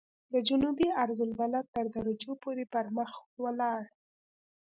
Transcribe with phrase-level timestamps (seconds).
[0.33, 3.11] د جنوبي عرض البلد تر درجو پورې پرمخ
[3.43, 3.81] ولاړ.